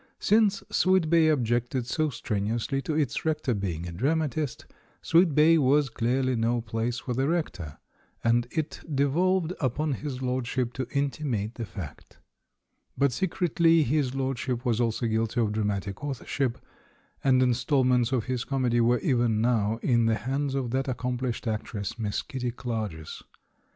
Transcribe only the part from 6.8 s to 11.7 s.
for the rector; and it devolved upon his lordship to intimate the